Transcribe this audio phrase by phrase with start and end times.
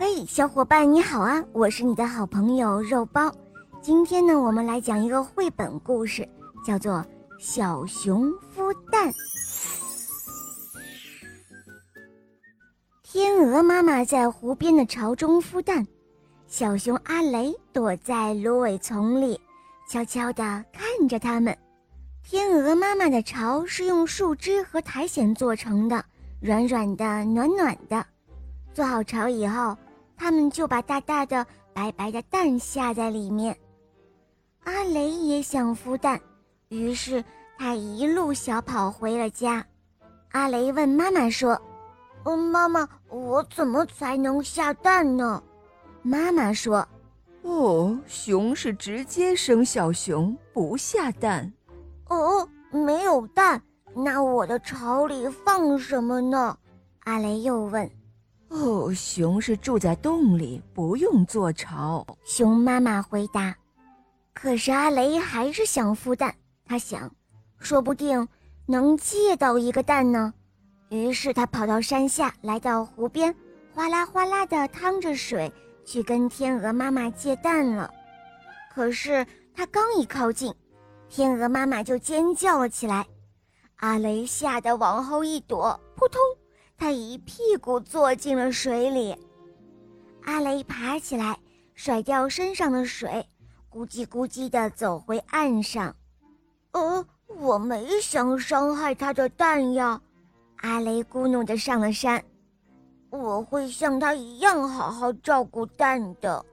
[0.00, 1.44] 嘿，小伙伴你好啊！
[1.52, 3.34] 我是你的好朋友肉包。
[3.82, 6.26] 今天呢，我们来讲一个绘本故事，
[6.64, 6.92] 叫做
[7.40, 9.12] 《小熊孵蛋》。
[13.02, 15.84] 天鹅妈妈在湖边的巢中孵蛋，
[16.46, 19.40] 小熊阿雷躲在芦苇丛里，
[19.90, 21.58] 悄悄地看着它们。
[22.22, 26.04] 天鹅妈妈的巢是用树枝和苔藓做成的，
[26.40, 28.06] 软软的，暖暖的。
[28.72, 29.76] 做好巢以后。
[30.18, 33.56] 他们就把大大的、白白的蛋下在里面。
[34.64, 36.20] 阿雷也想孵蛋，
[36.68, 37.24] 于是
[37.56, 39.64] 他一路小跑回了家。
[40.32, 41.58] 阿雷问妈妈说
[42.24, 45.42] ：“嗯，妈妈，我怎么才能下蛋呢？”
[46.02, 46.86] 妈妈说
[47.42, 51.50] ：“哦，熊是直接生小熊，不下蛋。”
[52.10, 53.62] 哦，没有蛋，
[53.94, 56.58] 那我的巢里放什么呢？
[57.04, 57.90] 阿雷又问。
[58.48, 62.06] 哦，熊是住在洞里，不用做巢。
[62.24, 63.54] 熊妈妈回答。
[64.32, 67.10] 可是阿雷还是想孵蛋，他想，
[67.58, 68.26] 说不定
[68.66, 70.32] 能借到一个蛋呢。
[70.90, 73.34] 于是他跑到山下，来到湖边，
[73.74, 75.52] 哗啦哗啦地淌着水，
[75.84, 77.92] 去跟天鹅妈妈借蛋了。
[78.72, 80.54] 可是他刚一靠近，
[81.08, 83.06] 天鹅妈妈就尖叫了起来。
[83.76, 86.20] 阿雷吓得往后一躲，扑通。
[86.78, 89.14] 他一屁股坐进了水里，
[90.22, 91.36] 阿雷爬起来，
[91.74, 93.26] 甩掉身上的水，
[93.68, 95.94] 咕叽咕叽地走回岸上。
[96.70, 100.00] 呃，我没想伤害他的蛋呀，
[100.58, 102.24] 阿雷咕哝着上了山。
[103.10, 106.44] 我会像他一样好好照顾蛋的。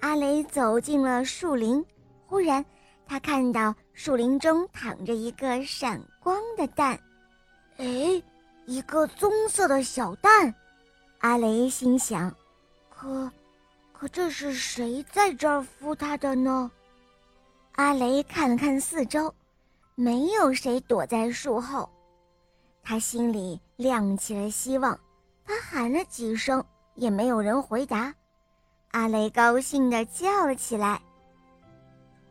[0.00, 1.84] 阿雷走进了树林，
[2.26, 2.64] 忽然
[3.06, 6.98] 他看到树林中躺着一个闪光的蛋，
[7.76, 8.20] 哎。
[8.66, 10.54] 一个棕色的小蛋，
[11.18, 12.34] 阿雷心想
[12.88, 13.30] ：“可，
[13.92, 16.70] 可这是谁在这儿孵它的呢？”
[17.76, 19.34] 阿雷看了看四周，
[19.94, 21.90] 没有谁躲在树后，
[22.82, 24.98] 他心里亮起了希望。
[25.44, 28.14] 他喊了几声，也没有人回答。
[28.92, 31.02] 阿雷高兴地叫了起来：“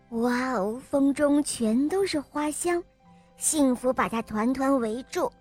[0.10, 2.84] 哇哦，风中全都是花香，
[3.38, 5.32] 幸福把它团团围住。”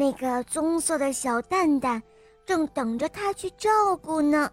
[0.00, 2.02] 那个棕色的小蛋蛋，
[2.46, 4.50] 正等着他去照顾呢。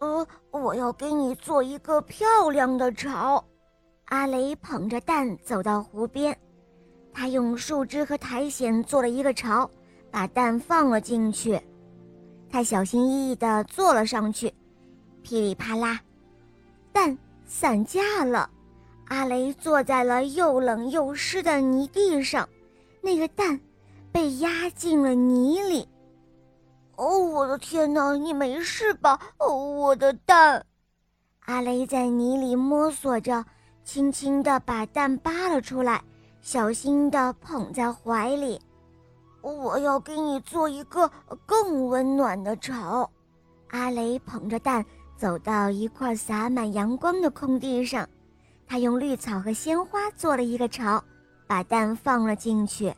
[0.00, 3.44] 呃，我要给你做一个漂亮的巢。
[4.06, 6.36] 阿雷捧着蛋走到湖边，
[7.14, 9.70] 他用树枝和苔藓做了一个巢，
[10.10, 11.60] 把蛋放了进去。
[12.50, 14.52] 他小心翼翼地坐了上去，
[15.22, 16.00] 噼里啪啦，
[16.92, 18.50] 蛋散架了。
[19.06, 22.48] 阿雷坐在了又冷又湿的泥地上，
[23.00, 23.60] 那个蛋。
[24.16, 25.86] 被压进了泥里。
[26.96, 28.16] 哦，我的天哪！
[28.16, 29.20] 你没事吧？
[29.36, 30.64] 哦，我的蛋！
[31.40, 33.44] 阿雷在泥里摸索着，
[33.84, 36.02] 轻轻地把蛋扒了出来，
[36.40, 38.58] 小心地捧在怀里。
[39.42, 41.10] 我要给你做一个
[41.44, 43.10] 更温暖的巢。
[43.68, 44.82] 阿雷捧着蛋
[45.18, 48.08] 走到一块洒满阳光的空地上，
[48.66, 51.04] 他用绿草和鲜花做了一个巢，
[51.46, 52.94] 把蛋放了进去。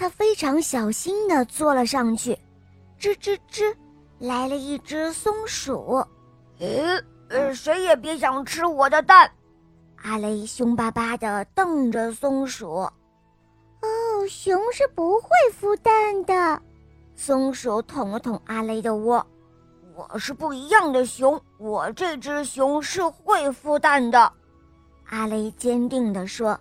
[0.00, 2.32] 他非常小心地坐了上去，
[2.98, 3.76] 吱吱吱，
[4.18, 6.02] 来了一只松鼠。
[6.58, 9.30] 咦，呃，谁也别想吃我的蛋！
[9.96, 12.76] 阿雷凶巴巴地瞪着松鼠。
[12.76, 12.90] 哦，
[14.26, 15.28] 熊是不会
[15.60, 16.62] 孵蛋的。
[17.14, 19.26] 松鼠捅了捅阿雷的窝。
[19.94, 24.32] 我是不一样的熊，我这只熊是会孵蛋的。
[25.10, 26.58] 阿雷坚定地说。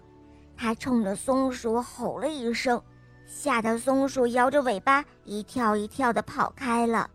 [0.57, 2.83] 他冲着松鼠吼了一声。
[3.31, 7.07] 吓得松鼠摇着尾巴，一跳一跳地跑开了。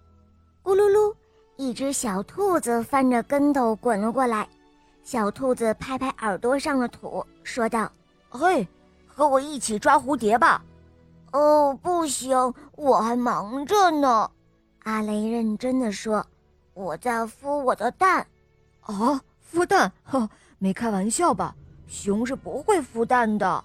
[0.62, 1.12] 咕噜噜，
[1.56, 4.48] 一只小兔子翻着跟头滚了过来。
[5.02, 7.90] 小兔子拍拍耳朵上的土，说道
[8.30, 8.66] ：“嘿，
[9.06, 10.64] 和我一起抓蝴蝶吧。
[11.32, 14.30] ”“哦，不行，我还忙着呢。”
[14.84, 16.24] 阿雷认真地说
[16.74, 18.24] ：“我在孵我的蛋。
[18.82, 19.20] ”“啊，
[19.52, 19.92] 孵蛋？
[20.04, 21.54] 呵，没开玩笑吧？
[21.88, 23.64] 熊是不会孵蛋的。”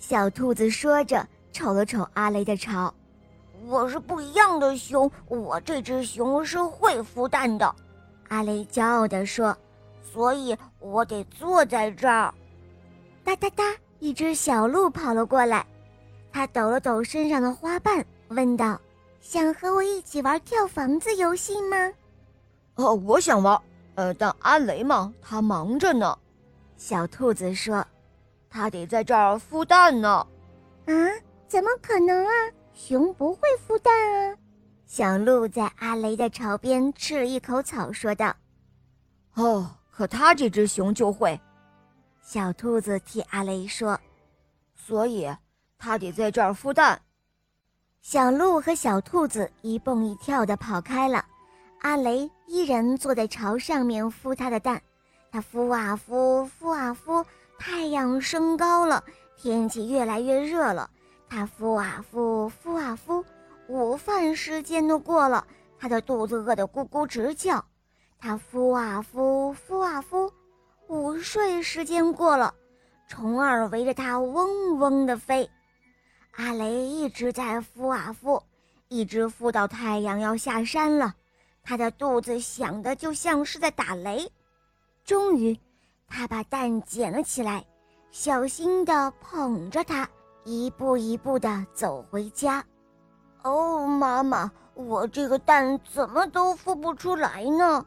[0.00, 1.24] 小兔子说着。
[1.56, 2.92] 瞅了瞅阿雷的巢，
[3.66, 7.74] 我是不一样的熊，我这只熊是会孵蛋的。
[8.28, 9.56] 阿雷骄傲地说
[10.04, 12.34] ：“所以我得坐在这儿。”
[13.24, 13.64] 哒哒哒，
[14.00, 15.66] 一只小鹿跑了过来，
[16.30, 18.78] 它抖了抖身上的花瓣，问道
[19.22, 21.90] ：“想和我一起玩跳房子游戏吗
[22.76, 23.58] ？”“哦，我想玩。
[23.94, 26.18] 呃，但阿雷嘛，他忙着呢。”
[26.76, 27.82] 小兔子说
[28.50, 30.26] ：“他得在这儿孵蛋呢。”
[30.84, 30.94] 啊？
[31.48, 32.32] 怎么可能啊！
[32.74, 34.36] 熊不会孵蛋啊！
[34.84, 38.34] 小鹿在阿雷的巢边吃了一口草，说道
[39.34, 41.40] ：“哦，可它这只熊就会。”
[42.22, 43.98] 小兔子替阿雷说
[44.74, 45.28] ：“所以
[45.78, 47.00] 它得在这儿孵蛋。”
[48.02, 51.24] 小鹿和小兔子一蹦一跳地跑开了，
[51.80, 54.80] 阿雷依然坐在巢上面孵他的蛋。
[55.32, 57.24] 他孵啊孵，孵啊孵，
[57.58, 59.02] 太阳升高了，
[59.36, 60.88] 天气越来越热了。
[61.28, 63.24] 他孵啊孵，孵啊孵，
[63.68, 65.46] 午饭时间都过了，
[65.78, 67.64] 他的肚子饿得咕咕直叫。
[68.18, 70.30] 他孵啊孵，孵啊孵，
[70.88, 72.54] 午睡时间过了，
[73.08, 75.48] 虫儿围着他嗡嗡地飞。
[76.32, 78.42] 阿雷一直在孵啊孵，
[78.88, 81.14] 一直孵到太阳要下山了，
[81.62, 84.30] 他的肚子响的就像是在打雷。
[85.04, 85.58] 终于，
[86.08, 87.64] 他把蛋捡了起来，
[88.10, 90.08] 小心地捧着它，
[90.46, 92.64] 一步一步地走回家。
[93.42, 97.84] 哦，妈妈，我这个蛋怎么都孵不出来呢？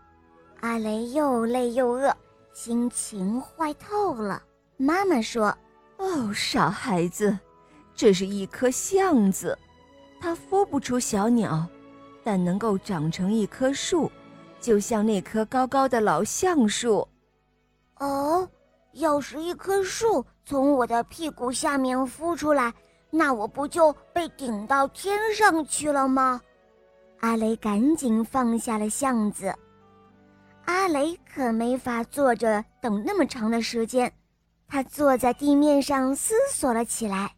[0.59, 2.13] 阿雷又累又饿，
[2.51, 4.43] 心情坏透了。
[4.75, 5.57] 妈妈说
[5.95, 7.39] ：“哦，傻孩子。”
[7.95, 9.57] 这是一颗橡子，
[10.19, 11.65] 它孵不出小鸟，
[12.25, 14.11] 但能够长成一棵树，
[14.59, 17.07] 就像那棵高高的老橡树。
[17.99, 18.49] 哦，
[18.93, 22.73] 要是一棵树从我的屁股下面孵出来，
[23.11, 26.41] 那我不就被顶到天上去了吗？
[27.19, 29.53] 阿雷赶紧放下了橡子。
[30.65, 34.11] 阿雷可没法坐着等那么长的时间，
[34.67, 37.31] 他坐在地面上思索了起来。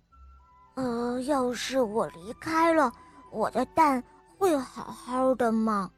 [0.76, 2.90] 呃，要是我离开了，
[3.30, 4.02] 我的蛋
[4.38, 5.92] 会好好的吗？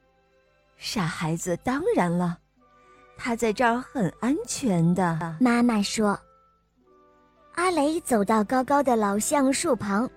[0.77, 2.39] 傻孩子，当然了，
[3.15, 5.37] 它在这儿很安全的。
[5.39, 6.19] 妈妈说。
[7.55, 10.09] 阿雷走到高高的老橡树旁，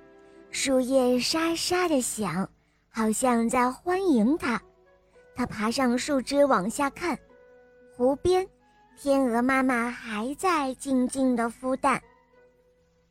[0.50, 2.48] 树叶沙沙的响，
[2.88, 4.60] 好像在欢迎他。
[5.34, 7.16] 他爬上树枝往下看，
[7.94, 8.46] 湖边，
[8.98, 12.02] 天鹅妈妈还在静静的孵蛋。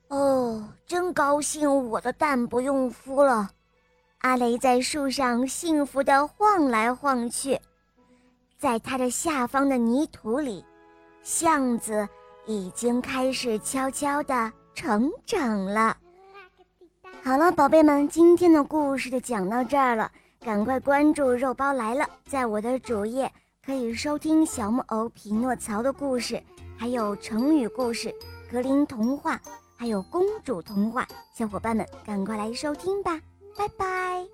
[0.07, 3.51] 哦，真高兴，我的蛋不用孵了。
[4.19, 7.59] 阿雷在树上幸福地晃来晃去，
[8.57, 10.65] 在它的下方的泥土里，
[11.21, 12.07] 橡子
[12.45, 15.95] 已经开始悄悄地成长了。
[17.23, 23.31] 好了，宝贝们，今天的故事就讲到这儿了，赶快关注“肉包来了”，在我的主页
[23.65, 26.41] 可以收听小木偶匹诺曹的故事，
[26.77, 28.13] 还有成语故事、
[28.51, 29.39] 格林童话。
[29.77, 33.19] 还有公主童话，小伙伴们赶快来收听吧，
[33.57, 34.25] 拜拜。